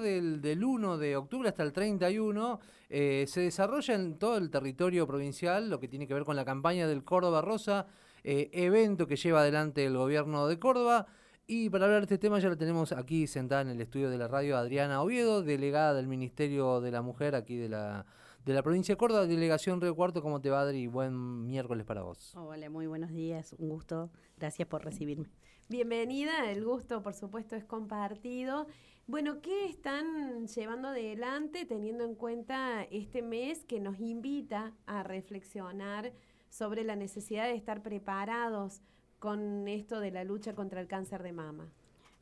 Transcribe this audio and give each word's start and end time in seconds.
del, 0.00 0.40
del 0.40 0.64
1 0.64 0.98
de 0.98 1.16
octubre 1.16 1.48
hasta 1.48 1.62
el 1.62 1.72
31 1.72 2.60
eh, 2.92 3.24
se 3.28 3.40
desarrolla 3.40 3.94
en 3.94 4.18
todo 4.18 4.36
el 4.36 4.50
territorio 4.50 5.06
provincial 5.06 5.70
lo 5.70 5.78
que 5.78 5.86
tiene 5.86 6.08
que 6.08 6.14
ver 6.14 6.24
con 6.24 6.34
la 6.34 6.44
campaña 6.44 6.88
del 6.88 7.04
Córdoba 7.04 7.40
Rosa, 7.40 7.86
eh, 8.24 8.50
evento 8.52 9.06
que 9.06 9.14
lleva 9.14 9.42
adelante 9.42 9.84
el 9.84 9.96
gobierno 9.96 10.48
de 10.48 10.58
Córdoba. 10.58 11.06
Y 11.46 11.70
para 11.70 11.84
hablar 11.84 12.00
de 12.00 12.04
este 12.04 12.18
tema 12.18 12.40
ya 12.40 12.48
la 12.48 12.56
tenemos 12.56 12.90
aquí 12.92 13.28
sentada 13.28 13.62
en 13.62 13.68
el 13.68 13.80
estudio 13.80 14.10
de 14.10 14.18
la 14.18 14.26
radio 14.26 14.56
Adriana 14.56 15.02
Oviedo, 15.02 15.42
delegada 15.42 15.94
del 15.94 16.08
Ministerio 16.08 16.80
de 16.80 16.90
la 16.90 17.02
Mujer 17.02 17.36
aquí 17.36 17.56
de 17.56 17.68
la, 17.68 18.06
de 18.44 18.54
la 18.54 18.62
provincia 18.62 18.94
de 18.94 18.98
Córdoba, 18.98 19.26
delegación 19.26 19.80
Río 19.80 19.94
Cuarto. 19.94 20.20
¿Cómo 20.20 20.40
te 20.40 20.50
va, 20.50 20.62
Adri? 20.62 20.88
Buen 20.88 21.46
miércoles 21.46 21.86
para 21.86 22.02
vos. 22.02 22.34
Hola, 22.36 22.70
muy 22.70 22.88
buenos 22.88 23.10
días, 23.10 23.54
un 23.58 23.68
gusto. 23.68 24.10
Gracias 24.36 24.66
por 24.66 24.84
recibirme. 24.84 25.28
Bienvenida, 25.68 26.50
el 26.50 26.64
gusto 26.64 27.00
por 27.00 27.14
supuesto 27.14 27.54
es 27.54 27.64
compartido. 27.64 28.66
Bueno, 29.06 29.40
¿qué 29.40 29.66
están 29.66 30.46
llevando 30.46 30.88
adelante 30.88 31.64
teniendo 31.64 32.04
en 32.04 32.14
cuenta 32.14 32.84
este 32.84 33.22
mes 33.22 33.64
que 33.64 33.80
nos 33.80 33.98
invita 33.98 34.72
a 34.86 35.02
reflexionar 35.02 36.12
sobre 36.48 36.84
la 36.84 36.96
necesidad 36.96 37.46
de 37.46 37.54
estar 37.54 37.82
preparados 37.82 38.82
con 39.18 39.66
esto 39.68 40.00
de 40.00 40.10
la 40.10 40.24
lucha 40.24 40.54
contra 40.54 40.80
el 40.80 40.86
cáncer 40.86 41.22
de 41.22 41.32
mama? 41.32 41.72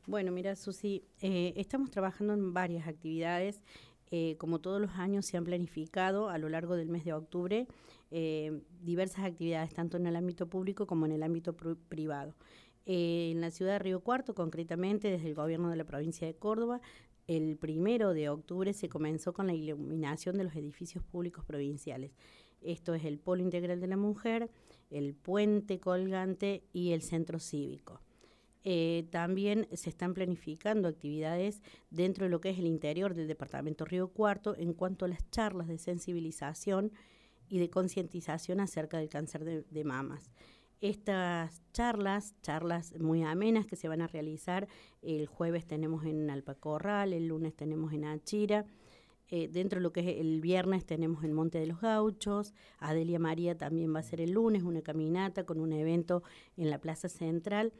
Bueno, 0.06 0.32
mira, 0.32 0.56
Susi, 0.56 1.04
eh, 1.20 1.52
estamos 1.56 1.90
trabajando 1.90 2.32
en 2.32 2.54
varias 2.54 2.88
actividades. 2.88 3.60
Eh, 4.10 4.36
como 4.38 4.58
todos 4.58 4.80
los 4.80 4.92
años 4.92 5.26
se 5.26 5.36
han 5.36 5.44
planificado 5.44 6.30
a 6.30 6.38
lo 6.38 6.48
largo 6.48 6.76
del 6.76 6.88
mes 6.88 7.04
de 7.04 7.12
octubre 7.12 7.68
eh, 8.10 8.62
diversas 8.80 9.26
actividades, 9.26 9.74
tanto 9.74 9.98
en 9.98 10.06
el 10.06 10.16
ámbito 10.16 10.48
público 10.48 10.86
como 10.86 11.04
en 11.04 11.12
el 11.12 11.22
ámbito 11.22 11.54
privado. 11.54 12.34
Eh, 12.90 13.32
en 13.32 13.42
la 13.42 13.50
ciudad 13.50 13.74
de 13.74 13.80
Río 13.80 14.00
Cuarto, 14.00 14.34
concretamente 14.34 15.10
desde 15.10 15.28
el 15.28 15.34
gobierno 15.34 15.68
de 15.68 15.76
la 15.76 15.84
provincia 15.84 16.26
de 16.26 16.34
Córdoba, 16.34 16.80
el 17.26 17.58
primero 17.58 18.14
de 18.14 18.30
octubre 18.30 18.72
se 18.72 18.88
comenzó 18.88 19.34
con 19.34 19.46
la 19.46 19.52
iluminación 19.52 20.38
de 20.38 20.44
los 20.44 20.56
edificios 20.56 21.04
públicos 21.04 21.44
provinciales. 21.44 22.12
Esto 22.62 22.94
es 22.94 23.04
el 23.04 23.18
Polo 23.18 23.42
Integral 23.42 23.78
de 23.78 23.88
la 23.88 23.98
Mujer, 23.98 24.50
el 24.88 25.14
Puente 25.14 25.78
Colgante 25.80 26.62
y 26.72 26.92
el 26.92 27.02
Centro 27.02 27.38
Cívico. 27.38 28.00
Eh, 28.64 29.06
también 29.10 29.68
se 29.74 29.90
están 29.90 30.14
planificando 30.14 30.88
actividades 30.88 31.60
dentro 31.90 32.24
de 32.24 32.30
lo 32.30 32.40
que 32.40 32.48
es 32.48 32.58
el 32.58 32.66
interior 32.66 33.12
del 33.12 33.28
departamento 33.28 33.84
Río 33.84 34.08
Cuarto 34.08 34.56
en 34.56 34.72
cuanto 34.72 35.04
a 35.04 35.08
las 35.08 35.30
charlas 35.30 35.68
de 35.68 35.76
sensibilización 35.76 36.92
y 37.50 37.58
de 37.58 37.68
concientización 37.68 38.60
acerca 38.60 38.96
del 38.96 39.10
cáncer 39.10 39.44
de 39.44 39.84
mamas 39.84 40.30
estas 40.80 41.62
charlas, 41.72 42.34
charlas 42.42 42.94
muy 42.98 43.22
amenas 43.22 43.66
que 43.66 43.76
se 43.76 43.88
van 43.88 44.00
a 44.00 44.06
realizar. 44.06 44.68
El 45.02 45.26
jueves 45.26 45.66
tenemos 45.66 46.04
en 46.04 46.30
Alpacorral, 46.30 47.12
el 47.12 47.28
lunes 47.28 47.54
tenemos 47.54 47.92
en 47.92 48.04
Achira. 48.04 48.64
Eh, 49.30 49.48
dentro 49.48 49.78
de 49.78 49.82
lo 49.82 49.92
que 49.92 50.00
es 50.00 50.20
el 50.20 50.40
viernes 50.40 50.86
tenemos 50.86 51.22
en 51.22 51.34
Monte 51.34 51.58
de 51.58 51.66
los 51.66 51.82
Gauchos, 51.82 52.54
Adelia 52.78 53.18
María 53.18 53.58
también 53.58 53.94
va 53.94 53.98
a 54.00 54.02
ser 54.02 54.22
el 54.22 54.30
lunes, 54.30 54.62
una 54.62 54.80
caminata 54.80 55.44
con 55.44 55.60
un 55.60 55.72
evento 55.72 56.22
en 56.56 56.70
la 56.70 56.78
Plaza 56.78 57.10
Central. 57.10 57.74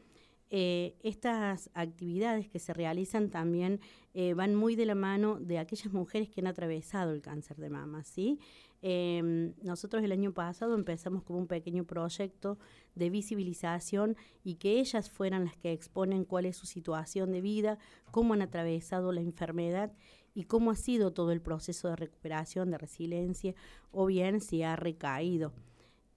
Eh, 0.50 0.96
estas 1.02 1.70
actividades 1.74 2.48
que 2.48 2.58
se 2.58 2.72
realizan 2.72 3.30
también 3.30 3.80
eh, 4.14 4.32
van 4.32 4.54
muy 4.54 4.76
de 4.76 4.86
la 4.86 4.94
mano 4.94 5.38
de 5.38 5.58
aquellas 5.58 5.92
mujeres 5.92 6.30
que 6.30 6.40
han 6.40 6.46
atravesado 6.46 7.12
el 7.12 7.22
cáncer 7.22 7.56
de 7.58 7.70
mama. 7.70 8.04
¿sí? 8.04 8.38
Em, 8.80 9.54
nosotros 9.62 10.04
el 10.04 10.12
año 10.12 10.32
pasado 10.32 10.74
empezamos 10.74 11.24
con 11.24 11.36
un 11.36 11.46
pequeño 11.48 11.84
proyecto 11.84 12.58
de 12.94 13.10
visibilización 13.10 14.16
y 14.44 14.54
que 14.54 14.78
ellas 14.78 15.10
fueran 15.10 15.46
las 15.46 15.56
que 15.56 15.72
exponen 15.72 16.24
cuál 16.24 16.46
es 16.46 16.56
su 16.56 16.66
situación 16.66 17.32
de 17.32 17.40
vida, 17.40 17.78
cómo 18.12 18.34
han 18.34 18.42
atravesado 18.42 19.10
la 19.10 19.20
enfermedad 19.20 19.92
y 20.34 20.44
cómo 20.44 20.70
ha 20.70 20.76
sido 20.76 21.12
todo 21.12 21.32
el 21.32 21.40
proceso 21.40 21.88
de 21.88 21.96
recuperación, 21.96 22.70
de 22.70 22.78
resiliencia 22.78 23.54
o 23.90 24.06
bien 24.06 24.40
si 24.40 24.62
ha 24.62 24.76
recaído. 24.76 25.52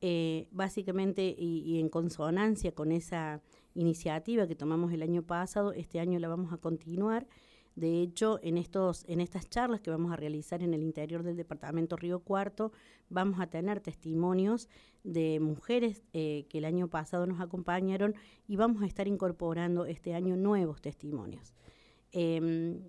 Eh, 0.03 0.47
básicamente 0.51 1.35
y, 1.37 1.79
en 1.79 1.87
consonancia 1.87 2.73
con 2.73 2.91
esa 2.91 3.41
iniciativa 3.75 4.47
que 4.47 4.55
tomamos 4.55 4.91
el 4.93 5.03
año 5.03 5.21
pasado, 5.21 5.73
este 5.73 5.99
año 5.99 6.19
la 6.19 6.27
vamos 6.27 6.53
a 6.53 6.57
continuar. 6.57 7.27
De 7.75 8.01
hecho, 8.01 8.39
en, 8.43 8.57
estos, 8.57 9.05
en 9.07 9.21
estas 9.21 9.49
charlas 9.49 9.79
que 9.79 9.91
vamos 9.91 10.11
a 10.11 10.17
realizar 10.17 10.61
en 10.61 10.73
el 10.73 10.83
interior 10.83 11.23
del 11.23 11.37
departamento 11.37 11.95
Río 11.95 12.19
Cuarto, 12.19 12.71
vamos 13.09 13.39
a 13.39 13.47
tener 13.47 13.79
testimonios 13.79 14.67
de 15.03 15.39
mujeres 15.39 16.03
eh, 16.13 16.45
que 16.49 16.57
el 16.57 16.65
año 16.65 16.89
pasado 16.89 17.25
nos 17.25 17.39
acompañaron 17.39 18.15
y 18.47 18.57
vamos 18.57 18.83
a 18.83 18.85
estar 18.85 19.07
incorporando 19.07 19.85
este 19.85 20.13
año 20.13 20.35
nuevos 20.35 20.81
testimonios. 20.81 21.53
Em, 22.11 22.81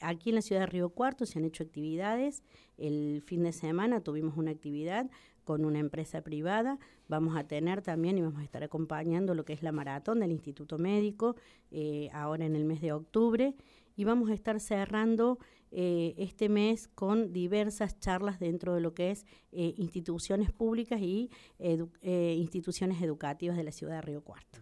aquí 0.00 0.28
en 0.28 0.34
la 0.36 0.42
ciudad 0.42 0.60
de 0.60 0.66
Río 0.66 0.90
Cuarto 0.90 1.24
se 1.24 1.38
han 1.38 1.46
hecho 1.46 1.64
actividades. 1.64 2.42
El 2.76 3.22
fin 3.24 3.42
de 3.42 3.52
semana 3.52 4.02
tuvimos 4.02 4.36
una 4.36 4.50
actividad 4.50 5.10
con 5.44 5.64
una 5.64 5.78
empresa 5.78 6.22
privada. 6.22 6.78
Vamos 7.08 7.36
a 7.36 7.44
tener 7.44 7.80
también 7.80 8.18
y 8.18 8.20
vamos 8.20 8.40
a 8.40 8.44
estar 8.44 8.62
acompañando 8.62 9.34
lo 9.34 9.44
que 9.44 9.54
es 9.54 9.62
la 9.62 9.72
maratón 9.72 10.20
del 10.20 10.32
Instituto 10.32 10.76
Médico 10.76 11.36
eh, 11.70 12.10
ahora 12.12 12.44
en 12.44 12.54
el 12.54 12.64
mes 12.64 12.82
de 12.82 12.92
octubre 12.92 13.54
y 13.96 14.04
vamos 14.04 14.30
a 14.30 14.34
estar 14.34 14.60
cerrando 14.60 15.38
eh, 15.72 16.14
este 16.18 16.48
mes 16.48 16.88
con 16.88 17.32
diversas 17.32 17.98
charlas 17.98 18.38
dentro 18.38 18.74
de 18.74 18.80
lo 18.80 18.94
que 18.94 19.10
es 19.10 19.26
eh, 19.52 19.74
instituciones 19.76 20.52
públicas 20.52 21.00
y 21.00 21.30
instituciones 21.58 23.02
educativas 23.02 23.56
de 23.56 23.64
la 23.64 23.72
ciudad 23.72 23.96
de 23.96 24.00
Río 24.02 24.22
Cuarto. 24.22 24.60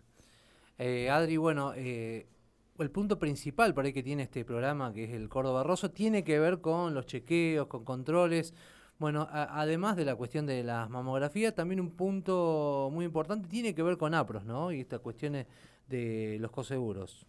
Adri, 0.79 1.37
bueno, 1.37 1.73
el 1.75 2.91
punto 2.91 3.19
principal 3.19 3.75
por 3.75 3.85
ahí 3.85 3.93
que 3.93 4.03
tiene 4.03 4.25
este 4.25 4.45
programa, 4.45 4.93
que 4.93 5.05
es 5.05 5.11
el 5.11 5.29
Córdoba 5.29 5.63
Rosso, 5.63 5.91
tiene 5.91 6.25
que 6.25 6.39
ver 6.39 6.61
con 6.61 6.95
los 6.95 7.07
chequeos, 7.07 7.67
con 7.67 7.85
controles. 7.85 8.55
Bueno, 8.99 9.29
además 9.31 9.97
de 9.97 10.05
la 10.05 10.15
cuestión 10.15 10.47
de 10.47 10.63
las 10.63 10.89
mamografías, 10.89 11.55
también 11.55 11.81
un 11.81 11.91
punto 11.91 12.91
muy 12.93 13.05
importante 13.05 13.49
tiene 13.49 13.75
que 13.75 13.83
ver 13.83 13.97
con 13.97 14.15
APROS, 14.15 14.45
¿no? 14.45 14.73
Y 14.73 14.81
estas 14.81 15.01
cuestiones 15.01 15.47
de 15.89 16.39
los 16.41 16.51
coseguros. 16.51 17.27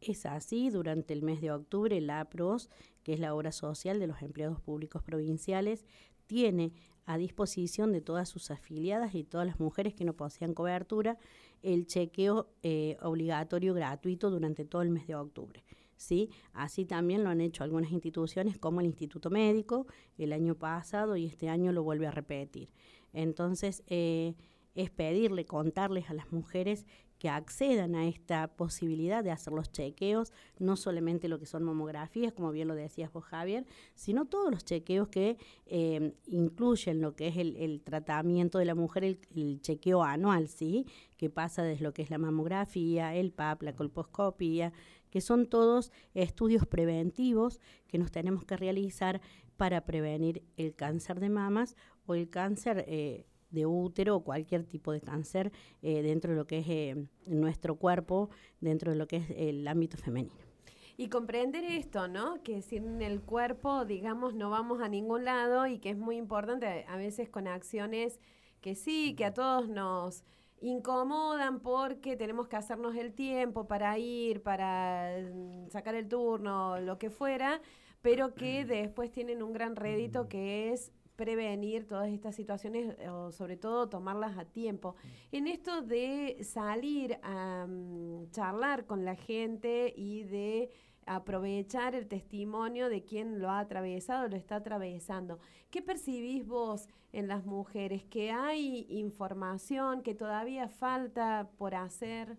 Es 0.00 0.26
así, 0.26 0.70
durante 0.70 1.12
el 1.12 1.22
mes 1.22 1.40
de 1.40 1.50
octubre, 1.50 1.96
el 1.96 2.08
APROS, 2.10 2.70
que 3.02 3.14
es 3.14 3.20
la 3.20 3.34
obra 3.34 3.52
social 3.52 3.98
de 3.98 4.06
los 4.06 4.22
empleados 4.22 4.60
públicos 4.60 5.02
provinciales, 5.02 5.84
tiene 6.26 6.72
a 7.04 7.16
disposición 7.16 7.90
de 7.90 8.00
todas 8.00 8.28
sus 8.28 8.50
afiliadas 8.50 9.14
y 9.14 9.24
todas 9.24 9.46
las 9.46 9.58
mujeres 9.58 9.94
que 9.94 10.04
no 10.04 10.12
posean 10.12 10.52
cobertura 10.52 11.18
el 11.62 11.86
chequeo 11.86 12.50
eh, 12.62 12.96
obligatorio 13.00 13.74
gratuito 13.74 14.30
durante 14.30 14.64
todo 14.64 14.82
el 14.82 14.90
mes 14.90 15.06
de 15.06 15.14
octubre. 15.14 15.64
¿sí? 15.96 16.30
Así 16.52 16.84
también 16.84 17.24
lo 17.24 17.30
han 17.30 17.40
hecho 17.40 17.64
algunas 17.64 17.90
instituciones 17.92 18.58
como 18.58 18.80
el 18.80 18.86
Instituto 18.86 19.30
Médico 19.30 19.86
el 20.16 20.32
año 20.32 20.54
pasado 20.54 21.16
y 21.16 21.26
este 21.26 21.48
año 21.48 21.72
lo 21.72 21.82
vuelve 21.82 22.06
a 22.06 22.10
repetir. 22.10 22.72
Entonces, 23.12 23.82
eh, 23.86 24.34
es 24.74 24.90
pedirle, 24.90 25.44
contarles 25.44 26.08
a 26.08 26.14
las 26.14 26.30
mujeres 26.32 26.86
que 27.18 27.28
accedan 27.28 27.94
a 27.94 28.06
esta 28.06 28.48
posibilidad 28.48 29.24
de 29.24 29.30
hacer 29.30 29.52
los 29.52 29.70
chequeos, 29.72 30.32
no 30.58 30.76
solamente 30.76 31.28
lo 31.28 31.38
que 31.38 31.46
son 31.46 31.64
mamografías, 31.64 32.32
como 32.32 32.52
bien 32.52 32.68
lo 32.68 32.74
decías 32.74 33.12
vos 33.12 33.24
Javier, 33.24 33.66
sino 33.94 34.26
todos 34.26 34.50
los 34.50 34.64
chequeos 34.64 35.08
que 35.08 35.36
eh, 35.66 36.14
incluyen 36.26 37.00
lo 37.00 37.16
que 37.16 37.28
es 37.28 37.36
el, 37.36 37.82
tratamiento 37.82 38.58
de 38.58 38.64
la 38.64 38.74
mujer, 38.74 39.04
el, 39.04 39.60
chequeo 39.60 40.02
anual, 40.02 40.48
¿sí? 40.48 40.86
Que 41.16 41.28
pasa 41.28 41.62
desde 41.62 41.82
lo 41.82 41.92
que 41.92 42.02
es 42.02 42.10
la 42.10 42.18
mamografía, 42.18 43.14
el 43.14 43.32
PAP, 43.32 43.62
la 43.62 43.74
colposcopía, 43.74 44.72
que 45.10 45.20
son 45.20 45.46
todos 45.46 45.90
estudios 46.14 46.66
preventivos 46.66 47.60
que 47.88 47.98
nos 47.98 48.12
tenemos 48.12 48.44
que 48.44 48.56
realizar 48.56 49.20
para 49.56 49.84
prevenir 49.84 50.44
el 50.56 50.74
cáncer 50.74 51.18
de 51.18 51.30
mamas 51.30 51.76
o 52.06 52.14
el 52.14 52.30
cáncer 52.30 52.84
eh, 52.86 53.26
de 53.50 53.66
útero 53.66 54.16
o 54.16 54.24
cualquier 54.24 54.64
tipo 54.64 54.92
de 54.92 55.00
cáncer 55.00 55.52
eh, 55.82 56.02
dentro 56.02 56.32
de 56.32 56.36
lo 56.36 56.46
que 56.46 56.58
es 56.58 56.66
eh, 56.68 57.06
nuestro 57.26 57.76
cuerpo, 57.76 58.30
dentro 58.60 58.90
de 58.90 58.96
lo 58.96 59.06
que 59.06 59.16
es 59.16 59.30
el 59.36 59.66
ámbito 59.66 59.96
femenino. 59.96 60.48
Y 60.96 61.08
comprender 61.08 61.64
esto, 61.64 62.08
¿no? 62.08 62.42
Que 62.42 62.60
sin 62.60 63.00
el 63.02 63.20
cuerpo, 63.20 63.84
digamos, 63.84 64.34
no 64.34 64.50
vamos 64.50 64.80
a 64.80 64.88
ningún 64.88 65.24
lado 65.24 65.66
y 65.68 65.78
que 65.78 65.90
es 65.90 65.96
muy 65.96 66.16
importante 66.16 66.84
a 66.88 66.96
veces 66.96 67.28
con 67.28 67.46
acciones 67.46 68.18
que 68.60 68.74
sí, 68.74 69.14
que 69.16 69.24
a 69.24 69.32
todos 69.32 69.68
nos 69.68 70.24
incomodan 70.60 71.60
porque 71.60 72.16
tenemos 72.16 72.48
que 72.48 72.56
hacernos 72.56 72.96
el 72.96 73.12
tiempo 73.12 73.68
para 73.68 73.96
ir, 73.98 74.42
para 74.42 75.18
mm, 75.32 75.68
sacar 75.70 75.94
el 75.94 76.08
turno, 76.08 76.80
lo 76.80 76.98
que 76.98 77.10
fuera, 77.10 77.60
pero 78.02 78.34
que 78.34 78.64
después 78.64 79.12
tienen 79.12 79.42
un 79.42 79.52
gran 79.52 79.76
rédito 79.76 80.28
que 80.28 80.72
es 80.72 80.92
prevenir 81.18 81.84
todas 81.84 82.08
estas 82.10 82.36
situaciones 82.36 82.96
o 83.08 83.32
sobre 83.32 83.56
todo 83.56 83.88
tomarlas 83.88 84.38
a 84.38 84.44
tiempo. 84.44 84.94
En 85.32 85.48
esto 85.48 85.82
de 85.82 86.38
salir 86.44 87.18
a 87.24 87.66
mm, 87.68 88.30
charlar 88.30 88.86
con 88.86 89.04
la 89.04 89.16
gente 89.16 89.92
y 89.96 90.22
de 90.22 90.70
aprovechar 91.06 91.96
el 91.96 92.06
testimonio 92.06 92.88
de 92.88 93.02
quien 93.02 93.40
lo 93.40 93.50
ha 93.50 93.58
atravesado, 93.58 94.28
lo 94.28 94.36
está 94.36 94.56
atravesando. 94.56 95.40
¿Qué 95.70 95.82
percibís 95.82 96.46
vos 96.46 96.86
en 97.12 97.26
las 97.26 97.44
mujeres? 97.44 98.04
¿Que 98.04 98.30
hay 98.30 98.86
información 98.88 100.02
que 100.02 100.14
todavía 100.14 100.68
falta 100.68 101.50
por 101.58 101.74
hacer? 101.74 102.38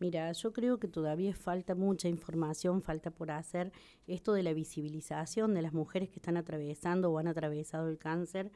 Mira, 0.00 0.30
yo 0.30 0.52
creo 0.52 0.78
que 0.78 0.86
todavía 0.86 1.34
falta 1.34 1.74
mucha 1.74 2.08
información, 2.08 2.82
falta 2.82 3.10
por 3.10 3.32
hacer 3.32 3.72
esto 4.06 4.32
de 4.32 4.44
la 4.44 4.52
visibilización 4.52 5.54
de 5.54 5.62
las 5.62 5.72
mujeres 5.72 6.08
que 6.08 6.16
están 6.20 6.36
atravesando 6.36 7.10
o 7.10 7.18
han 7.18 7.26
atravesado 7.26 7.88
el 7.88 7.98
cáncer. 7.98 8.52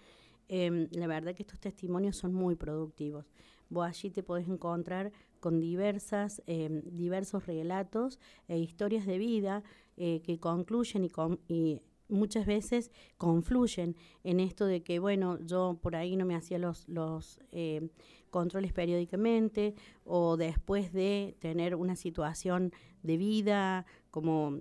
Em, 0.49 0.89
la 0.93 1.09
verdad 1.09 1.35
que 1.35 1.43
estos 1.43 1.59
testimonios 1.59 2.17
son 2.17 2.33
muy 2.33 2.55
productivos. 2.55 3.27
Vos 3.71 3.87
allí 3.87 4.11
te 4.11 4.23
podés 4.23 4.49
encontrar 4.49 5.13
con 5.41 5.59
diversas, 5.59 6.43
em, 6.47 6.83
diversos 6.85 7.47
relatos 7.47 8.21
e 8.47 8.59
historias 8.59 9.07
de 9.07 9.19
vida 9.19 9.65
eh, 9.97 10.21
que 10.23 10.39
concluyen 10.39 11.05
y, 11.05 11.11
y 11.49 11.83
muchas 12.09 12.47
veces 12.47 12.91
confluyen 13.19 13.97
en 14.25 14.41
esto 14.41 14.67
de 14.67 14.83
que, 14.83 14.99
bueno, 14.99 15.39
yo 15.45 15.79
por 15.81 15.97
ahí 15.97 16.17
no 16.17 16.25
me 16.25 16.35
hacía 16.35 16.59
los, 16.59 16.89
los 16.89 17.41
eh, 17.53 17.89
controles 18.31 18.73
periódicamente 18.73 19.75
o 20.05 20.37
después 20.37 20.93
de 20.93 21.37
tener 21.39 21.75
una 21.75 21.97
situación 21.97 22.73
de 23.03 23.17
vida 23.17 23.87
como 24.11 24.59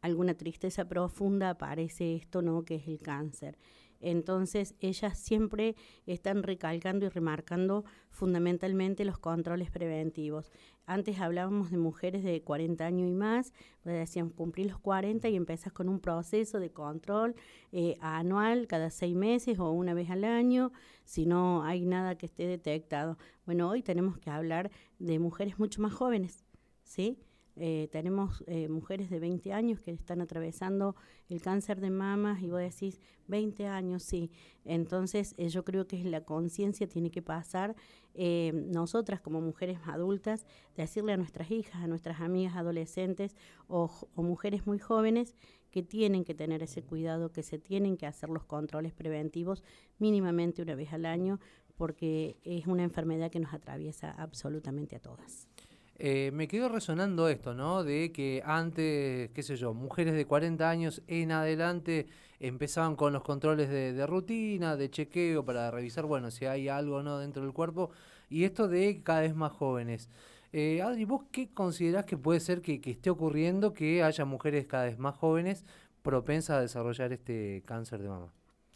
alguna 0.00 0.34
tristeza 0.34 0.84
profunda 0.86 1.50
aparece 1.50 2.14
esto, 2.14 2.42
¿no? 2.42 2.64
Que 2.64 2.76
es 2.76 2.86
el 2.88 3.00
cáncer. 3.00 3.56
Entonces, 4.04 4.74
ellas 4.80 5.18
siempre 5.18 5.76
están 6.04 6.42
recalcando 6.42 7.06
y 7.06 7.08
remarcando 7.08 7.86
fundamentalmente 8.10 9.06
los 9.06 9.18
controles 9.18 9.70
preventivos. 9.70 10.52
Antes 10.84 11.20
hablábamos 11.20 11.70
de 11.70 11.78
mujeres 11.78 12.22
de 12.22 12.42
40 12.42 12.84
años 12.84 13.08
y 13.08 13.14
más, 13.14 13.54
pues 13.82 13.96
decían 13.96 14.28
cumplir 14.28 14.66
los 14.66 14.78
40 14.78 15.26
y 15.30 15.36
empiezas 15.36 15.72
con 15.72 15.88
un 15.88 16.00
proceso 16.00 16.60
de 16.60 16.70
control 16.70 17.34
eh, 17.72 17.96
anual 18.00 18.66
cada 18.66 18.90
seis 18.90 19.16
meses 19.16 19.58
o 19.58 19.70
una 19.70 19.94
vez 19.94 20.10
al 20.10 20.24
año, 20.24 20.70
si 21.04 21.24
no 21.24 21.64
hay 21.64 21.86
nada 21.86 22.18
que 22.18 22.26
esté 22.26 22.46
detectado. 22.46 23.16
Bueno, 23.46 23.70
hoy 23.70 23.82
tenemos 23.82 24.18
que 24.18 24.28
hablar 24.28 24.70
de 24.98 25.18
mujeres 25.18 25.58
mucho 25.58 25.80
más 25.80 25.94
jóvenes, 25.94 26.44
¿sí? 26.82 27.18
Eh, 27.56 27.88
tenemos 27.92 28.42
eh, 28.46 28.68
mujeres 28.68 29.10
de 29.10 29.20
20 29.20 29.52
años 29.52 29.80
que 29.80 29.92
están 29.92 30.20
atravesando 30.20 30.96
el 31.28 31.40
cáncer 31.40 31.80
de 31.80 31.90
mamas 31.90 32.42
y 32.42 32.50
vos 32.50 32.60
decís, 32.60 33.00
20 33.28 33.66
años, 33.66 34.02
sí. 34.02 34.30
Entonces 34.64 35.34
eh, 35.38 35.48
yo 35.48 35.64
creo 35.64 35.86
que 35.86 36.02
la 36.04 36.22
conciencia 36.22 36.88
tiene 36.88 37.10
que 37.10 37.22
pasar 37.22 37.76
nosotras 38.16 39.20
como 39.20 39.40
mujeres 39.40 39.80
adultas, 39.86 40.46
decirle 40.76 41.12
a 41.12 41.16
nuestras 41.16 41.50
hijas, 41.50 41.82
a 41.82 41.88
nuestras 41.88 42.20
amigas 42.20 42.54
adolescentes 42.54 43.34
o 43.66 43.90
mujeres 44.14 44.68
muy 44.68 44.78
jóvenes 44.78 45.34
que 45.72 45.82
tienen 45.82 46.22
que 46.22 46.32
tener 46.32 46.62
ese 46.62 46.80
cuidado, 46.80 47.32
que 47.32 47.42
se 47.42 47.58
tienen 47.58 47.96
que 47.96 48.06
hacer 48.06 48.30
los 48.30 48.44
controles 48.44 48.94
preventivos 48.94 49.64
mínimamente 49.98 50.62
una 50.62 50.76
vez 50.76 50.92
al 50.92 51.06
año, 51.06 51.40
porque 51.76 52.38
es 52.44 52.68
una 52.68 52.84
enfermedad 52.84 53.32
que 53.32 53.40
nos 53.40 53.52
atraviesa 53.52 54.12
absolutamente 54.12 54.94
a 54.94 55.00
todas. 55.00 55.48
Eh, 55.96 56.30
me 56.32 56.48
quedó 56.48 56.68
resonando 56.68 57.28
esto, 57.28 57.54
¿no? 57.54 57.84
De 57.84 58.10
que 58.12 58.42
antes, 58.44 59.30
qué 59.30 59.42
sé 59.42 59.56
yo, 59.56 59.74
mujeres 59.74 60.14
de 60.14 60.26
40 60.26 60.68
años 60.68 61.02
en 61.06 61.30
adelante 61.30 62.08
empezaban 62.40 62.96
con 62.96 63.12
los 63.12 63.22
controles 63.22 63.68
de, 63.70 64.06
rutina, 64.06 64.76
de 64.76 64.90
chequeo 64.90 65.44
para 65.44 65.70
revisar, 65.70 66.04
bueno, 66.04 66.30
si 66.30 66.46
hay 66.46 66.68
algo 66.68 66.96
o 66.96 67.02
no 67.02 67.18
dentro 67.18 67.42
del 67.42 67.52
cuerpo, 67.52 67.90
y 68.28 68.44
esto 68.44 68.66
de 68.68 69.02
cada 69.02 69.20
vez 69.20 69.34
más 69.34 69.52
jóvenes. 69.52 70.10
Eh, 70.52 70.82
Adri, 70.82 71.04
¿vos 71.04 71.22
qué 71.30 71.48
considerás 71.52 72.04
que 72.04 72.16
puede 72.16 72.40
ser 72.40 72.60
que, 72.60 72.80
que 72.80 72.90
esté 72.90 73.10
ocurriendo 73.10 73.72
que 73.72 74.02
haya 74.02 74.24
mujeres 74.24 74.66
cada 74.66 74.84
vez 74.84 74.98
más 74.98 75.16
jóvenes 75.16 75.64
propensas 76.02 76.56
a 76.56 76.60
desarrollar 76.60 77.12
este 77.12 77.62
cáncer 77.66 78.02
de 78.02 78.08
mama? 78.08 78.32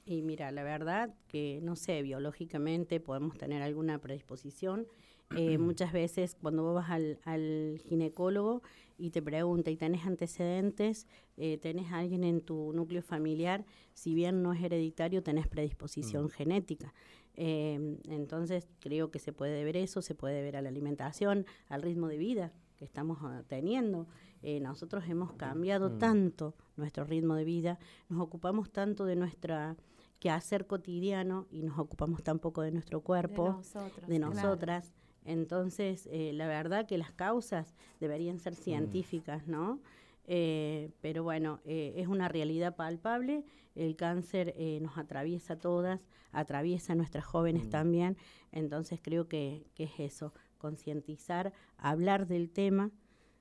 Y 0.09 0.23
mira, 0.23 0.51
la 0.53 0.63
verdad 0.63 1.15
que 1.27 1.61
no 1.63 1.77
sé, 1.77 2.01
biológicamente 2.01 2.99
podemos 2.99 3.37
tener 3.37 3.61
alguna 3.61 3.99
predisposición 3.99 4.87
eh, 5.37 5.59
muchas 5.59 5.93
veces 5.93 6.35
cuando 6.35 6.63
vos 6.63 6.77
vas 6.77 6.91
al, 6.91 7.79
ginecólogo 7.85 8.63
y 8.97 9.11
te 9.11 9.21
pregunta 9.21 9.71
y 9.71 9.77
tenés 9.77 10.07
antecedentes, 10.07 11.07
eh, 11.37 11.59
tenés 11.59 11.93
a 11.93 11.99
alguien 11.99 12.25
en 12.25 12.41
tu 12.41 12.73
núcleo 12.73 13.03
familiar, 13.03 13.67
si 13.93 14.15
bien 14.15 14.43
no 14.43 14.55
es 14.55 14.63
hereditario, 14.63 15.23
tenés 15.23 15.47
predisposición 15.47 16.25
mm. 16.25 16.31
genética. 16.31 16.95
Em, 17.35 17.99
entonces 18.09 18.67
creo 18.81 19.11
que 19.11 19.19
se 19.19 19.35
puede 19.35 19.63
ver 19.63 19.77
eso, 19.77 20.01
se 20.01 20.15
puede 20.15 20.43
ver 20.43 20.57
a 20.57 20.63
la 20.63 20.71
alimentación, 20.71 21.45
al 21.69 21.83
ritmo 21.83 22.09
de 22.09 22.17
vida 22.17 22.53
que 22.77 22.87
estamos 22.87 23.19
ah, 23.21 23.43
teniendo. 23.47 24.07
Eh, 24.43 24.59
nosotros 24.61 25.05
hemos 25.07 25.35
cambiado 25.35 25.91
mm. 25.91 25.99
tanto 25.99 26.55
nuestro 26.77 27.05
ritmo 27.05 27.35
de 27.35 27.45
vida, 27.45 27.79
nos 28.09 28.21
ocupamos 28.23 28.71
tanto 28.71 29.05
de 29.05 29.17
nuestra 29.17 29.77
quehacer 30.19 30.67
cotidiano 30.67 31.47
y 31.51 31.63
nos 31.63 31.79
ocupamos 31.79 32.23
tan 32.23 32.39
poco 32.39 32.63
de 32.63 32.73
nuestro 32.73 33.01
cuerpo, 33.01 33.61
de, 34.07 34.19
nosotras. 34.19 34.93
Entonces, 35.25 36.09
eh, 36.11 36.33
la 36.33 36.47
verdad 36.47 36.87
que 36.87 36.99
las 36.99 37.13
causas 37.13 37.75
deberían 38.01 38.39
ser 38.39 38.55
mm. 38.55 38.57
científicas, 38.57 39.47
¿no? 39.47 39.81
Eh, 40.25 40.91
pero 41.01 41.23
bueno, 41.23 41.61
eh, 41.65 41.95
es 41.97 42.09
una 42.09 42.29
realidad 42.29 42.77
palpable. 42.77 43.45
El 43.75 43.95
cáncer 43.95 44.55
nos 44.81 44.99
atraviesa 44.99 45.55
a 45.55 45.59
todas, 45.59 46.01
atraviesa 46.33 46.95
a 46.95 46.97
nuestras 46.97 47.25
jóvenes 47.25 47.67
mm. 47.67 47.71
también. 47.71 48.17
Entonces 48.51 49.01
creo 49.03 49.29
que, 49.29 49.67
es 49.77 50.01
eso, 50.01 50.35
concientizar, 50.57 51.53
hablar 51.77 52.27
del 52.27 52.51
tema. 52.51 52.91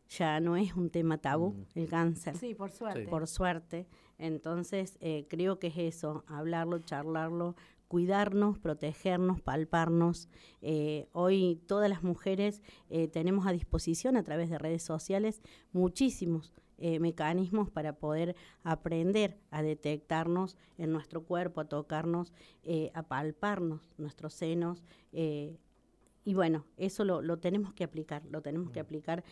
Ya 0.10 0.40
no 0.40 0.56
es 0.56 0.74
un 0.74 0.90
tema 0.90 1.18
tabú, 1.18 1.52
mm. 1.52 1.80
el 1.80 1.90
cáncer. 1.90 2.38
Sí, 2.38 2.54
por 2.54 2.72
suerte. 2.72 3.08
Por 3.08 3.28
suerte. 3.28 3.88
Entonces 4.18 4.98
creo 5.28 5.60
que 5.60 5.68
es 5.68 5.78
eso, 5.78 6.24
hablarlo, 6.28 6.80
charlarlo, 6.80 7.56
cuidarnos, 7.88 8.60
protegernos, 8.60 9.42
palparnos. 9.42 10.30
Eh, 10.62 11.08
hoy 11.14 11.62
todas 11.68 11.90
las 11.90 12.04
mujeres 12.04 12.62
eh, 12.90 13.08
tenemos 13.08 13.48
a 13.48 13.52
disposición 13.52 14.18
a 14.18 14.24
través 14.24 14.50
de 14.50 14.58
redes 14.58 14.84
sociales 14.84 15.42
muchísimos 15.72 16.54
eh, 16.80 17.00
mecanismos 17.00 17.72
para 17.72 17.94
poder 17.94 18.36
aprender 18.64 19.40
a 19.50 19.62
detectarnos 19.62 20.58
en 20.78 20.92
nuestro 20.92 21.24
cuerpo, 21.24 21.62
a 21.62 21.66
tocarnos, 21.66 22.34
a 22.94 23.04
palparnos 23.04 23.82
nuestros 23.98 24.34
senos. 24.34 24.84
y 25.12 26.34
bueno, 26.34 26.66
eso 26.76 27.06
lo, 27.06 27.22
lo, 27.22 27.40
tenemos 27.40 27.74
que 27.74 27.86
aplicar, 27.86 28.24
lo 28.26 28.42
tenemos 28.42 28.70
que 28.70 28.82
aplicar 28.82 29.24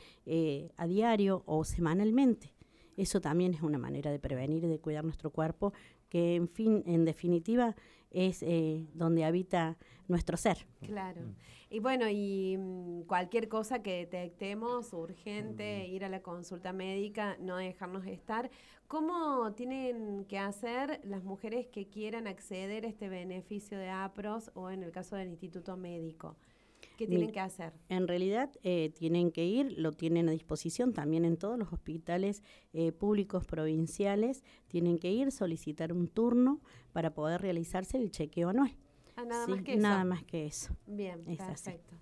a 0.77 0.87
diario 0.87 1.43
o 1.45 1.65
semanalmente. 1.65 2.54
Eso 2.97 3.21
también 3.21 3.53
es 3.53 3.61
una 3.61 3.77
manera 3.77 4.11
de 4.11 4.19
prevenir 4.19 4.63
y 4.63 4.67
de 4.67 4.79
cuidar 4.79 5.03
nuestro 5.03 5.31
cuerpo, 5.31 5.73
que 6.09 6.35
en 6.35 6.47
fin, 6.47 6.83
en 6.85 7.05
definitiva, 7.05 7.75
es 8.11 8.41
eh, 8.43 8.85
donde 8.93 9.25
habita 9.25 9.77
nuestro 10.07 10.37
ser. 10.37 10.65
Claro. 10.81 11.21
Y 11.69 11.79
bueno, 11.79 12.07
y 12.09 12.57
mm, 12.57 13.01
cualquier 13.01 13.49
cosa 13.49 13.81
que 13.81 13.97
detectemos 13.97 14.93
urgente, 14.93 15.85
mm. 15.87 15.93
ir 15.93 16.05
a 16.05 16.09
la 16.09 16.21
consulta 16.21 16.71
médica, 16.71 17.37
no 17.39 17.57
dejarnos 17.57 18.05
estar. 18.05 18.49
¿Cómo 18.87 19.51
tienen 19.53 20.25
que 20.25 20.37
hacer 20.37 21.01
las 21.03 21.23
mujeres 21.23 21.67
que 21.67 21.89
quieran 21.89 22.27
acceder 22.27 22.85
a 22.85 22.87
este 22.87 23.09
beneficio 23.09 23.77
de 23.77 23.89
APROS 23.89 24.51
o 24.53 24.69
en 24.69 24.83
el 24.83 24.91
caso 24.91 25.15
del 25.15 25.29
Instituto 25.29 25.75
Médico? 25.75 26.37
¿Qué 26.97 27.07
tienen 27.07 27.31
que 27.31 27.39
hacer? 27.39 27.73
En 27.89 28.07
realidad 28.07 28.49
eh, 28.63 28.91
tienen 28.95 29.31
que 29.31 29.45
ir, 29.45 29.73
lo 29.77 29.91
tienen 29.91 30.29
a 30.29 30.31
disposición 30.31 30.93
también 30.93 31.25
en 31.25 31.37
todos 31.37 31.57
los 31.57 31.71
hospitales 31.73 32.43
eh, 32.73 32.91
públicos 32.91 33.45
provinciales, 33.45 34.43
tienen 34.67 34.97
que 34.97 35.11
ir, 35.11 35.31
solicitar 35.31 35.91
un 35.91 36.07
turno 36.07 36.61
para 36.93 37.13
poder 37.13 37.41
realizarse 37.41 37.97
el 37.97 38.11
chequeo 38.11 38.49
anual. 38.49 38.75
Ah, 39.15 39.25
nada 39.25 39.47
más 39.47 39.61
que 39.61 39.73
eso. 39.73 39.81
Nada 39.81 40.03
más 40.03 40.23
que 40.23 40.45
eso. 40.45 40.75
Bien, 40.87 41.23
perfecto. 41.23 41.95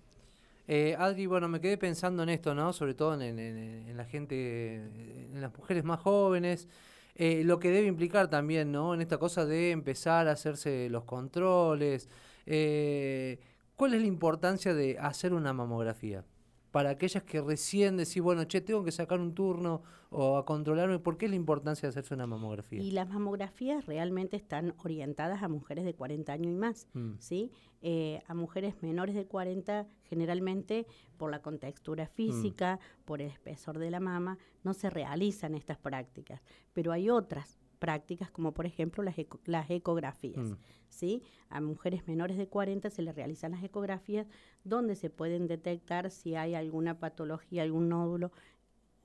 Eh, 0.66 0.96
Adri, 0.98 1.26
bueno, 1.26 1.48
me 1.48 1.60
quedé 1.60 1.76
pensando 1.76 2.22
en 2.22 2.30
esto, 2.30 2.54
¿no? 2.54 2.72
Sobre 2.72 2.94
todo 2.94 3.20
en, 3.20 3.96
la 3.96 4.04
gente, 4.04 4.76
en 4.76 5.40
las 5.40 5.56
mujeres 5.56 5.84
más 5.84 6.00
jóvenes. 6.00 6.68
lo 7.16 7.58
que 7.58 7.70
debe 7.70 7.86
implicar 7.86 8.30
también, 8.30 8.72
¿no? 8.72 8.94
En 8.94 9.00
esta 9.00 9.18
cosa 9.18 9.44
de 9.44 9.70
empezar 9.72 10.26
a 10.26 10.32
hacerse 10.32 10.88
los 10.88 11.04
controles. 11.04 12.08
Eh, 12.46 13.38
¿Cuál 13.76 13.94
es 13.94 14.02
la 14.02 14.06
importancia 14.06 14.72
de 14.72 14.98
hacer 14.98 15.34
una 15.34 15.52
mamografía? 15.52 16.24
Para 16.70 16.90
aquellas 16.90 17.22
que 17.24 17.40
recién 17.40 17.96
decís, 17.96 18.20
bueno, 18.20 18.44
che, 18.44 18.60
tengo 18.60 18.84
que 18.84 18.92
sacar 18.92 19.20
un 19.20 19.34
turno 19.34 19.82
o 20.10 20.36
a 20.36 20.44
controlarme, 20.44 21.00
¿por 21.00 21.16
qué 21.16 21.26
es 21.26 21.30
la 21.30 21.36
importancia 21.36 21.88
de 21.88 21.90
hacerse 21.90 22.14
una 22.14 22.26
mamografía? 22.26 22.80
Y 22.80 22.92
las 22.92 23.08
mamografías 23.08 23.86
realmente 23.86 24.36
están 24.36 24.74
orientadas 24.78 25.42
a 25.42 25.48
mujeres 25.48 25.84
de 25.84 25.94
40 25.94 26.32
años 26.32 26.52
y 26.52 26.56
más, 26.56 26.86
mm. 26.94 27.12
¿sí? 27.18 27.50
Eh, 27.82 28.22
a 28.26 28.34
mujeres 28.34 28.80
menores 28.80 29.16
de 29.16 29.26
40, 29.26 29.88
generalmente 30.04 30.86
por 31.16 31.30
la 31.30 31.42
contextura 31.42 32.06
física, 32.06 32.76
mm. 32.76 33.04
por 33.04 33.22
el 33.22 33.30
espesor 33.30 33.78
de 33.78 33.90
la 33.90 34.00
mama, 34.00 34.38
no 34.62 34.72
se 34.72 34.88
realizan 34.88 35.54
estas 35.54 35.78
prácticas. 35.78 36.42
Pero 36.72 36.92
hay 36.92 37.10
otras 37.10 37.58
prácticas, 37.84 38.30
como 38.30 38.54
por 38.54 38.64
ejemplo 38.64 39.02
las, 39.02 39.14
las 39.44 39.68
ecografías. 39.68 40.42
Mm. 40.42 40.56
¿sí? 40.88 41.22
A 41.50 41.60
mujeres 41.60 42.08
menores 42.08 42.38
de 42.38 42.48
40 42.48 42.88
se 42.88 43.02
les 43.02 43.14
realizan 43.14 43.50
las 43.50 43.62
ecografías 43.62 44.26
donde 44.64 44.96
se 44.96 45.10
pueden 45.10 45.46
detectar 45.48 46.10
si 46.10 46.34
hay 46.34 46.54
alguna 46.54 46.98
patología, 46.98 47.62
algún 47.62 47.90
nódulo 47.90 48.32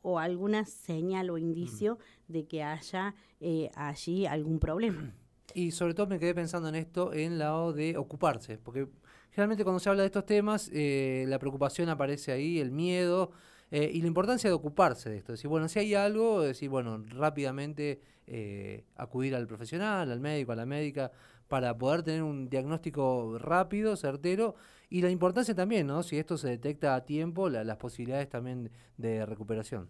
o 0.02 0.18
alguna 0.18 0.64
señal 0.64 1.30
o 1.30 1.38
indicio 1.38 1.96
mm. 1.96 2.32
de 2.32 2.48
que 2.48 2.64
haya 2.64 3.16
eh, 3.42 3.70
allí 3.76 4.26
algún 4.26 4.60
problema. 4.62 5.14
Y 5.54 5.72
sobre 5.72 5.94
todo 5.94 6.08
me 6.08 6.18
quedé 6.18 6.34
pensando 6.34 6.70
en 6.70 6.76
esto, 6.76 7.12
en 7.12 7.38
lado 7.38 7.74
de 7.74 7.98
ocuparse, 7.98 8.58
porque 8.60 8.88
generalmente 9.32 9.66
cuando 9.66 9.82
se 9.82 9.90
habla 9.90 10.04
de 10.04 10.08
estos 10.08 10.26
temas, 10.26 10.70
eh, 10.72 11.26
la 11.28 11.38
preocupación 11.38 11.90
aparece 11.90 12.32
ahí, 12.32 12.60
el 12.60 12.72
miedo 12.72 13.32
eh, 13.72 13.90
y 13.94 14.02
la 14.02 14.08
importancia 14.08 14.50
de 14.50 14.54
ocuparse 14.54 15.10
de 15.10 15.18
esto. 15.18 15.32
Decir, 15.34 15.50
bueno, 15.50 15.68
si 15.68 15.80
hay 15.80 15.94
algo, 15.94 16.42
decir, 16.42 16.70
bueno, 16.70 17.04
rápidamente 17.08 18.02
eh, 18.28 18.86
acudir 18.96 19.36
al 19.36 19.48
profesional, 19.48 20.12
al 20.12 20.20
médico, 20.20 20.52
a 20.52 20.56
la 20.56 20.66
médica, 20.66 21.12
para 21.48 21.78
poder 21.78 22.04
tener 22.04 22.24
un 22.24 22.50
diagnóstico 22.50 23.38
rápido, 23.40 23.96
certero, 23.96 24.56
y 24.90 25.02
la 25.02 25.10
importancia 25.10 25.56
también, 25.56 25.88
¿no? 25.88 26.04
Si 26.04 26.18
esto 26.18 26.38
se 26.38 26.48
detecta 26.48 26.96
a 26.96 27.06
tiempo, 27.06 27.50
las 27.50 27.78
posibilidades 27.78 28.30
también 28.30 28.72
de 28.98 29.26
recuperación. 29.26 29.90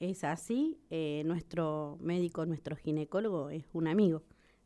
Es 0.00 0.24
así, 0.24 0.78
nuestro 1.24 1.98
médico, 2.00 2.44
nuestro 2.44 2.76
ginecólogo 2.76 3.50
es 3.50 3.64
un 3.72 3.86
amigo, 3.86 4.22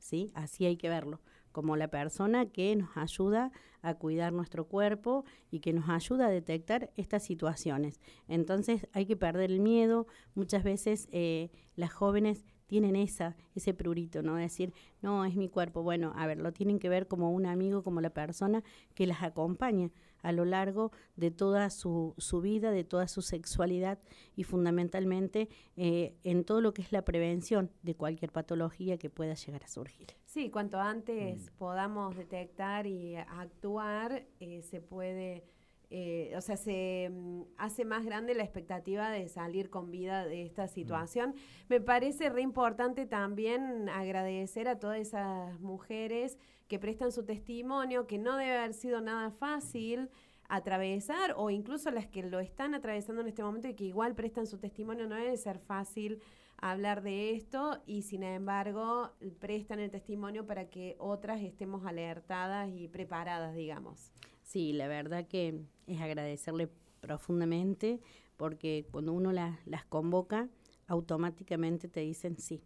¿sí? 0.07 0.31
Así 0.35 0.65
hay 0.65 0.77
que 0.77 0.89
verlo 0.89 1.21
como 1.57 1.75
la 1.77 1.89
persona 1.89 2.45
que 2.45 2.77
nos 2.77 2.95
ayuda 2.99 3.51
a 3.81 3.95
cuidar 3.95 4.31
nuestro 4.35 4.67
cuerpo 4.67 5.25
y 5.51 5.61
que 5.61 5.73
nos 5.73 5.89
ayuda 5.89 6.27
a 6.27 6.31
detectar 6.31 6.91
estas 6.97 7.23
situaciones. 7.23 7.99
Entonces 8.29 8.87
hay 8.93 9.07
que 9.07 9.17
perder 9.17 9.51
el 9.51 9.61
miedo. 9.61 10.07
Muchas 10.35 10.65
veces 10.65 11.09
eh, 11.13 11.51
las 11.75 11.95
jóvenes 11.95 12.45
tienen 12.67 12.95
esa, 12.95 13.37
ese 13.55 13.73
prurito, 13.73 14.21
¿no? 14.21 14.35
Decir, 14.35 14.75
no, 15.01 15.25
es 15.25 15.35
mi 15.35 15.49
cuerpo. 15.49 15.83
Bueno, 15.83 16.13
a 16.17 16.27
ver, 16.27 16.37
lo 16.37 16.53
tienen 16.53 16.79
que 16.79 16.91
ver 16.91 17.09
como 17.09 17.33
un 17.33 17.47
amigo, 17.47 17.83
como 17.83 18.03
la 18.03 18.11
persona 18.11 18.63
que 18.95 19.07
las 19.07 19.23
acompaña 19.23 19.91
a 20.23 20.33
lo 20.33 20.45
largo 20.45 20.93
de 21.17 21.31
toda 21.31 21.71
su, 21.71 22.15
su 22.19 22.41
vida, 22.41 22.71
de 22.71 22.85
toda 22.85 23.09
su 23.09 23.23
sexualidad 23.23 23.99
y 24.35 24.45
fundamentalmente 24.45 25.49
eh, 25.77 26.17
en 26.25 26.45
todo 26.45 26.61
lo 26.61 26.75
que 26.75 26.83
es 26.83 26.93
la 26.93 27.03
prevención 27.03 27.71
de 27.83 27.95
cualquier 27.95 28.33
patología 28.33 28.99
que 28.99 29.11
pueda 29.11 29.35
llegar 29.35 29.65
a 29.65 29.69
surgir. 29.69 30.09
Sí, 30.25 30.51
cuanto 30.51 30.79
antes 30.79 31.47
mm. 31.47 31.57
podamos 31.59 32.17
detectar 32.17 32.87
y 32.87 33.17
actuar, 33.17 34.27
eh, 34.41 34.63
se 34.63 34.81
puede... 34.81 35.45
Eh, 35.89 36.33
o 36.37 36.41
sea, 36.41 36.57
se 36.57 37.11
mm, 37.11 37.43
hace 37.59 37.85
más 37.85 38.05
grande 38.05 38.35
la 38.35 38.43
expectativa 38.43 39.11
de 39.11 39.29
salir 39.29 39.71
con 39.71 39.91
vida 39.91 40.27
de 40.27 40.45
esta 40.45 40.65
mm. 40.65 40.69
situación. 40.69 41.35
Me 41.69 41.81
parece 41.81 42.29
re 42.29 42.43
importante 42.43 43.07
también 43.07 43.89
agradecer 43.89 44.69
a 44.69 44.79
todas 44.79 44.99
esas 44.99 45.61
mujeres 45.61 46.39
que 46.67 46.79
prestan 46.79 47.13
su 47.13 47.25
testimonio, 47.25 48.07
que 48.07 48.19
no 48.19 48.37
debe 48.37 48.57
haber 48.57 48.75
sido 48.75 49.01
nada 49.01 49.31
fácil 49.31 50.11
atravesar, 50.49 51.35
o 51.37 51.51
incluso 51.51 51.91
las 51.91 52.07
que 52.07 52.23
lo 52.23 52.41
están 52.41 52.75
atravesando 52.75 53.23
en 53.23 53.29
este 53.29 53.43
momento 53.43 53.69
y 53.69 53.75
que 53.75 53.85
igual 53.85 54.15
prestan 54.15 54.47
su 54.47 54.59
testimonio, 54.59 55.07
no 55.07 55.17
debe 55.17 55.37
ser 55.37 55.59
fácil 55.59 56.21
hablar 56.59 57.03
de 57.03 57.35
esto 57.35 57.83
y 57.87 58.03
sin 58.03 58.23
embargo 58.23 59.13
prestan 59.39 59.81
el 59.81 59.91
testimonio 59.91 60.47
para 60.47 60.69
que 60.69 60.97
otras 60.99 61.43
estemos 61.43 61.85
alertadas 61.87 62.71
y 62.75 62.89
preparadas, 62.89 63.55
digamos. 63.55 64.13
Sí, 64.43 64.73
la 64.73 64.89
verdad 64.89 65.27
que 65.27 65.61
es 65.87 66.01
agradecerle 66.01 66.69
profundamente 67.01 68.01
porque 68.37 68.87
cuando 68.91 69.13
uno 69.13 69.33
las 69.33 69.85
convoca, 69.89 70.49
automáticamente 70.87 71.89
te 71.89 72.01
dicen 72.01 72.39
sí. 72.39 72.63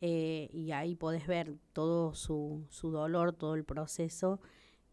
Eh, 0.00 0.48
y 0.52 0.72
ahí 0.72 0.96
podés 0.96 1.26
ver 1.26 1.54
todo 1.72 2.14
su, 2.14 2.66
su, 2.70 2.90
dolor, 2.90 3.32
todo 3.32 3.54
el 3.54 3.64
proceso, 3.64 4.40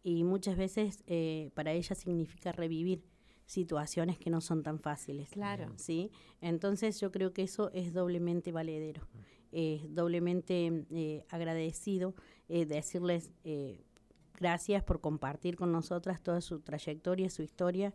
y 0.02 0.24
muchas 0.24 0.56
veces 0.56 1.02
eh, 1.06 1.50
para 1.54 1.72
ella 1.72 1.94
significa 1.94 2.52
revivir 2.52 3.02
situaciones 3.50 4.18
que 4.18 4.30
no 4.30 4.40
son 4.40 4.62
tan 4.62 4.78
fáciles. 4.78 5.28
Claro. 5.30 5.72
¿sí? 5.76 6.10
Entonces 6.40 7.00
yo 7.00 7.10
creo 7.10 7.32
que 7.32 7.42
eso 7.42 7.70
es 7.72 7.92
doblemente 7.92 8.52
valedero, 8.52 9.02
es 9.50 9.92
doblemente 9.94 10.86
eh, 10.90 11.24
agradecido 11.28 12.14
decirles 12.48 13.30
gracias 14.38 14.82
por 14.82 15.00
compartir 15.00 15.56
con 15.56 15.70
nosotras 15.70 16.20
toda 16.20 16.40
su 16.40 16.60
trayectoria, 16.60 17.30
su 17.30 17.42
historia, 17.42 17.94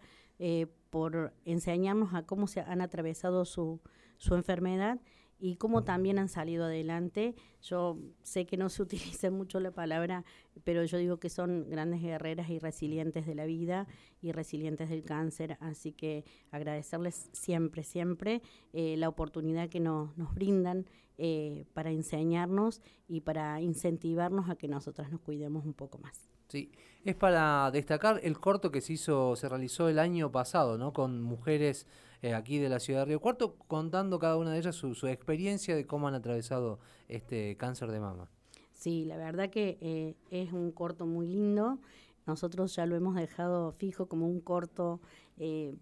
por 0.89 1.33
enseñarnos 1.43 2.13
a 2.13 2.24
cómo 2.24 2.47
se 2.47 2.62
han 2.62 2.79
atravesado 2.79 3.43
su, 3.43 3.81
su 4.17 4.35
enfermedad 4.35 5.00
y 5.45 5.57
cómo 5.57 5.83
también 5.83 6.17
han 6.17 6.27
salido 6.27 6.65
adelante. 6.65 7.35
Yo 7.61 7.99
sé 8.23 8.47
que 8.47 8.57
no 8.57 8.69
se 8.69 8.81
utiliza 9.21 9.29
mucho 9.29 9.59
la 9.59 9.71
palabra, 9.71 10.25
pero 10.63 10.83
yo 10.85 10.97
digo 10.97 11.17
que 11.17 11.29
son 11.29 11.69
grandes 11.69 12.01
guerreras 12.01 12.49
y 12.49 12.57
resilientes 12.57 13.27
de 13.27 13.35
la 13.35 13.45
vida 13.45 13.87
y 14.21 14.31
resilientes 14.31 14.89
del 14.89 15.03
cáncer, 15.03 15.57
así 15.59 15.91
que 15.91 16.25
agradecerles 16.49 17.29
siempre, 17.31 17.83
siempre 17.83 18.41
eh, 18.73 18.97
la 18.97 19.07
oportunidad 19.07 19.69
que 19.69 19.79
nos, 19.79 20.15
brindan 20.33 20.87
eh, 21.17 21.65
para 21.73 21.91
enseñarnos 21.91 22.81
y 23.07 23.21
para 23.21 23.61
incentivarnos 23.61 24.49
a 24.49 24.55
que 24.55 24.67
nosotras 24.67 25.11
nos 25.11 25.21
cuidemos 25.21 25.63
un 25.63 25.73
poco 25.73 25.99
más. 25.99 26.35
Sí, 26.47 26.71
es 27.03 27.15
para 27.15 27.69
destacar 27.71 28.19
el 28.23 28.39
corto 28.39 28.71
que 28.71 28.81
se 28.81 28.93
hizo, 28.93 29.35
se 29.35 29.47
realizó 29.47 29.89
el 29.89 29.99
año 29.99 30.31
pasado, 30.31 30.77
¿no? 30.77 30.93
Con 30.93 31.21
mujeres 31.21 31.87
eh, 32.21 32.33
aquí 32.33 32.57
de 32.57 32.69
la 32.69 32.79
ciudad 32.79 33.01
de 33.01 33.05
Río 33.05 33.19
Cuarto, 33.19 33.55
contando 33.67 34.17
cada 34.17 34.37
una 34.37 34.51
de 34.51 34.57
ellas 34.57 34.75
su, 34.75 35.07
experiencia 35.07 35.75
de 35.75 35.85
cómo 35.85 36.07
han 36.07 36.15
atravesado 36.15 36.79
este 37.07 37.55
cáncer 37.57 37.91
de 37.91 37.99
mama. 37.99 38.29
Sí, 38.73 39.05
la 39.05 39.17
verdad 39.17 39.49
que 39.49 39.77
eh, 39.81 40.15
es 40.31 40.51
un 40.51 40.71
corto 40.71 41.05
muy 41.05 41.27
lindo. 41.27 41.79
Nosotros 42.25 42.75
ya 42.75 42.87
lo 42.87 42.95
hemos 42.95 43.15
dejado 43.15 43.71
fijo 43.73 44.07
como 44.07 44.27
un 44.27 44.39
corto 44.41 44.99
eh, 45.37 45.75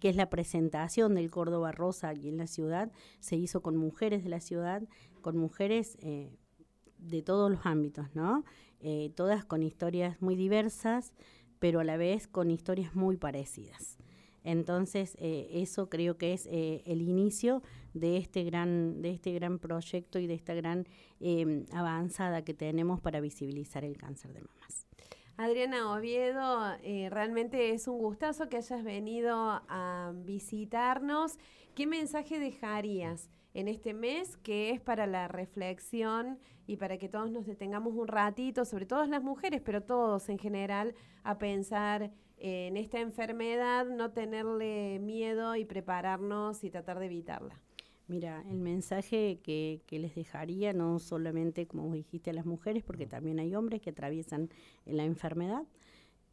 que 0.00 0.08
es 0.08 0.16
la 0.16 0.30
presentación 0.30 1.14
del 1.14 1.30
Córdoba 1.30 1.72
Rosa 1.72 2.08
aquí 2.08 2.28
en 2.28 2.38
la 2.38 2.46
ciudad. 2.46 2.90
Se 3.20 3.36
hizo 3.36 3.60
con 3.60 3.76
mujeres 3.76 4.24
de 4.24 4.30
la 4.30 4.40
ciudad, 4.40 4.82
con 5.20 5.36
mujeres 5.36 5.98
de 7.08 7.22
todos 7.22 7.50
los 7.50 7.64
ámbitos, 7.64 8.14
¿no? 8.14 8.44
todas 9.14 9.44
con 9.44 9.62
historias 9.62 10.20
muy 10.20 10.34
diversas, 10.34 11.12
pero 11.60 11.78
a 11.78 11.84
la 11.84 11.96
vez 11.96 12.26
con 12.26 12.50
historias 12.50 12.96
muy 12.96 13.16
parecidas. 13.16 13.96
Entonces, 14.44 15.16
eh, 15.20 15.48
eso 15.52 15.88
creo 15.88 16.18
que 16.18 16.32
es 16.32 16.46
eh, 16.46 16.82
el 16.86 17.02
inicio 17.02 17.62
de 17.94 18.16
este 18.16 18.42
gran, 18.44 19.00
de 19.02 19.10
este 19.10 19.32
gran 19.32 19.58
proyecto 19.58 20.18
y 20.18 20.26
de 20.26 20.34
esta 20.34 20.54
gran 20.54 20.86
em, 21.20 21.64
avanzada 21.72 22.42
que 22.42 22.54
tenemos 22.54 23.00
para 23.00 23.20
visibilizar 23.20 23.84
el 23.84 23.96
cáncer 23.96 24.32
de 24.32 24.40
mamas. 24.40 24.86
Adriana 25.36 25.92
Oviedo, 25.92 26.74
eh, 26.82 27.08
realmente 27.10 27.70
es 27.70 27.88
un 27.88 27.98
gustazo 27.98 28.48
que 28.48 28.58
hayas 28.58 28.84
venido 28.84 29.34
a 29.36 30.12
visitarnos. 30.14 31.38
¿Qué 31.74 31.86
mensaje 31.86 32.38
dejarías 32.38 33.30
en 33.54 33.68
este 33.68 33.94
mes 33.94 34.36
que 34.38 34.70
es 34.70 34.80
para 34.80 35.06
la 35.06 35.28
reflexión 35.28 36.38
y 36.66 36.76
para 36.76 36.98
que 36.98 37.08
todos 37.08 37.30
nos 37.30 37.46
detengamos 37.46 37.94
un 37.94 38.08
ratito, 38.08 38.64
sobre 38.64 38.86
todo 38.86 39.04
las 39.06 39.22
mujeres, 39.22 39.60
pero 39.64 39.82
todos 39.82 40.28
en 40.28 40.38
general, 40.38 40.94
a 41.22 41.38
pensar 41.38 42.12
en 42.38 42.76
esta 42.76 43.00
enfermedad, 43.00 43.86
no 43.86 44.10
tenerle 44.10 44.98
miedo 45.00 45.54
y 45.54 45.64
prepararnos 45.64 46.64
y 46.64 46.70
tratar 46.70 46.98
de 46.98 47.06
evitarla. 47.06 47.60
Mira, 48.08 48.44
el 48.50 48.58
mensaje 48.58 49.40
que, 49.42 49.80
les 49.88 50.14
dejaría, 50.14 50.72
no 50.72 50.98
solamente, 50.98 51.66
como 51.66 51.92
dijiste, 51.94 52.30
a 52.30 52.32
las 52.32 52.44
mujeres, 52.44 52.82
porque 52.82 53.06
también 53.06 53.38
hay 53.38 53.54
hombres 53.54 53.80
que 53.80 53.90
atraviesan 53.90 54.50
la 54.84 55.04
enfermedad, 55.04 55.62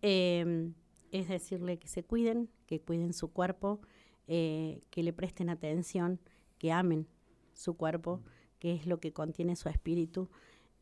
em, 0.02 0.74
es 1.12 1.28
decirle 1.28 1.78
que 1.78 1.88
se 1.88 2.04
cuiden, 2.04 2.50
que 2.66 2.82
cuiden 2.82 3.14
su 3.14 3.32
cuerpo, 3.32 3.80
eh, 4.28 4.82
que 4.90 5.04
le 5.04 5.14
presten 5.14 5.50
atención, 5.50 6.20
que 6.60 6.72
amen 6.72 7.08
su 7.54 7.76
cuerpo, 7.76 8.22
que 8.60 8.76
es 8.76 8.86
lo 8.86 9.00
que 9.00 9.14
contiene 9.14 9.56
su 9.56 9.70
espíritu, 9.70 10.30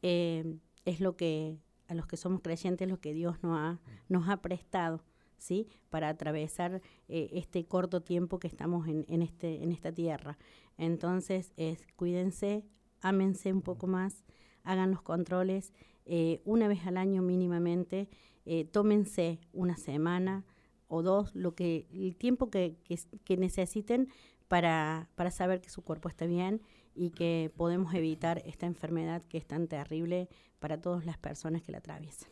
em, 0.02 0.60
es 0.84 1.00
lo 1.00 1.16
que 1.16 1.58
a 1.88 1.94
los 1.94 2.06
que 2.06 2.18
somos 2.18 2.42
creyentes, 2.42 2.90
lo 2.90 3.00
que 3.00 3.14
Dios 3.14 3.42
nos 3.42 3.58
ha, 3.58 3.80
nos 4.10 4.28
ha 4.28 4.42
prestado 4.42 5.04
¿sí? 5.38 5.68
Para 5.90 6.10
atravesar 6.10 6.82
eh, 7.08 7.30
este 7.34 7.66
corto 7.66 8.02
tiempo 8.02 8.40
que 8.40 8.48
estamos 8.48 8.88
en, 8.88 9.06
en, 9.08 9.22
este, 9.22 9.64
en 9.64 9.72
esta 9.72 9.92
tierra. 9.92 10.38
Entonces, 10.78 11.54
es, 11.58 11.86
cuídense, 11.96 12.66
ámense 13.02 13.54
un 13.54 13.62
poco 13.62 13.88
más, 13.88 14.24
hagan 14.64 14.92
los 14.92 15.02
controles 15.02 15.74
eh, 16.06 16.42
una 16.46 16.68
vez 16.68 16.86
al 16.86 16.98
año 16.98 17.22
mínimamente, 17.22 18.10
eh, 18.46 18.66
tómense 18.66 19.40
una 19.54 19.78
semana 19.78 20.46
o 20.88 21.02
dos, 21.02 21.36
lo 21.36 21.54
que, 21.54 21.88
el 21.92 22.16
tiempo 22.16 22.50
que, 22.50 22.78
que 23.24 23.38
necesiten 23.38 24.08
para, 24.48 25.10
para 25.16 25.32
saber 25.32 25.62
que 25.62 25.70
su 25.70 25.84
cuerpo 25.84 26.10
está 26.10 26.26
bien 26.26 26.62
y 26.96 27.12
que 27.12 27.52
podemos 27.56 27.94
evitar 27.94 28.42
esta 28.46 28.66
enfermedad 28.66 29.24
que 29.24 29.38
es 29.38 29.46
tan 29.46 29.68
terrible 29.68 30.30
para 30.60 30.82
todas 30.82 31.06
las 31.06 31.18
personas 31.18 31.62
que 31.62 31.72
la 31.72 31.78
atraviesan. 31.78 32.30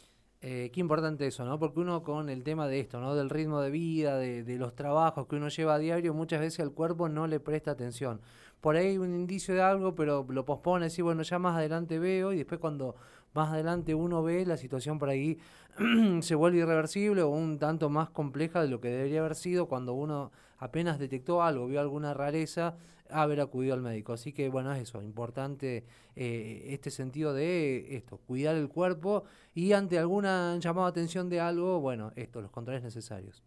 Eh, 0.47 0.69
qué 0.71 0.79
importante 0.79 1.25
eso, 1.25 1.43
¿no? 1.43 1.57
Porque 1.57 1.79
uno 1.79 2.03
con 2.03 2.29
el 2.29 2.43
tema 2.43 2.67
de 2.67 2.79
esto, 2.79 2.99
¿no? 2.99 3.15
Del 3.15 3.31
ritmo 3.31 3.61
de 3.61 3.71
vida, 3.71 4.17
de, 4.17 4.43
los 4.57 4.75
trabajos 4.75 5.25
que 5.25 5.35
uno 5.37 5.49
lleva 5.49 5.73
a 5.73 5.79
diario, 5.79 6.13
muchas 6.13 6.39
veces 6.39 6.59
al 6.59 6.71
cuerpo 6.71 7.09
no 7.09 7.25
le 7.25 7.39
presta 7.39 7.71
atención. 7.71 8.21
Por 8.61 8.75
ahí 8.75 8.97
un 8.99 9.15
indicio 9.15 9.55
de 9.55 9.63
algo, 9.63 9.95
pero 9.95 10.23
lo 10.29 10.45
pospone, 10.45 10.87
y 10.95 11.01
bueno, 11.01 11.23
ya 11.23 11.39
más 11.39 11.55
adelante 11.55 11.97
veo, 11.97 12.31
y 12.31 12.37
después 12.37 12.59
cuando 12.59 12.95
más 13.33 13.49
adelante 13.49 13.95
uno 13.95 14.21
ve, 14.21 14.45
la 14.45 14.57
situación 14.57 14.99
por 14.99 15.09
ahí 15.09 15.39
se 16.21 16.35
vuelve 16.35 16.59
irreversible 16.59 17.23
o 17.23 17.29
un 17.29 17.57
tanto 17.57 17.89
más 17.89 18.11
compleja 18.11 18.61
de 18.61 18.67
lo 18.67 18.79
que 18.79 18.89
debería 18.89 19.21
haber 19.21 19.33
sido 19.33 19.67
cuando 19.67 19.93
uno 19.93 20.31
apenas 20.57 20.99
detectó 20.99 21.43
algo, 21.43 21.67
vio 21.67 21.79
alguna 21.79 22.13
rareza, 22.13 22.77
haber 23.09 23.41
acudido 23.41 23.73
al 23.73 23.81
médico. 23.81 24.13
Así 24.13 24.33
que 24.33 24.49
bueno, 24.49 24.73
es 24.73 24.81
eso, 24.81 25.01
importante 25.01 25.85
eh, 26.15 26.67
este 26.69 26.91
sentido 26.91 27.33
de 27.33 27.95
esto, 27.95 28.17
cuidar 28.17 28.55
el 28.55 28.69
cuerpo 28.69 29.23
y 29.53 29.73
ante 29.73 29.99
alguna 29.99 30.57
llamada 30.59 30.87
atención 30.87 31.29
de 31.29 31.39
algo, 31.39 31.79
bueno, 31.79 32.11
esto, 32.15 32.41
los 32.41 32.51
controles 32.51 32.83
necesarios. 32.83 33.43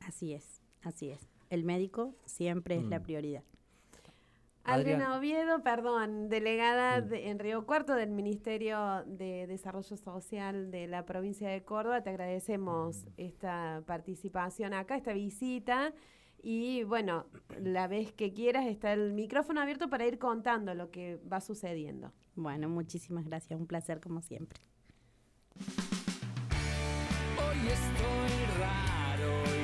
Así 0.00 0.34
es, 0.34 0.60
así 0.82 1.10
es. 1.10 1.28
El 1.50 1.64
médico 1.64 2.14
siempre 2.24 2.76
es 2.76 2.84
la 2.84 2.98
mm. 2.98 3.02
prioridad. 3.02 3.44
Adriana 4.64 5.16
Oviedo, 5.16 5.62
perdón, 5.62 6.28
delegada 6.28 6.98
en 7.10 7.38
Río 7.40 7.66
Cuarto 7.66 7.94
del 7.94 8.10
Ministerio 8.10 9.02
de 9.06 9.48
Desarrollo 9.48 9.96
Social 9.96 10.70
de 10.70 10.86
la 10.86 11.04
provincia 11.04 11.48
de 11.48 11.64
Córdoba, 11.64 12.02
te 12.02 12.10
agradecemos 12.10 13.04
esta 13.16 13.82
participación 13.86 14.72
acá, 14.72 14.96
esta 14.96 15.12
visita. 15.12 15.92
Y 16.42 16.82
bueno, 16.82 17.26
la 17.60 17.86
vez 17.86 18.12
que 18.12 18.32
quieras 18.32 18.66
está 18.66 18.92
el 18.92 19.12
micrófono 19.12 19.60
abierto 19.60 19.88
para 19.88 20.06
ir 20.06 20.18
contando 20.18 20.74
lo 20.74 20.90
que 20.90 21.20
va 21.32 21.40
sucediendo. 21.40 22.12
Bueno, 22.34 22.68
muchísimas 22.68 23.24
gracias, 23.24 23.58
un 23.58 23.66
placer 23.66 24.00
como 24.00 24.22
siempre. 24.22 24.60
Hoy 27.38 27.68
estoy 27.68 28.58
raro. 28.58 29.61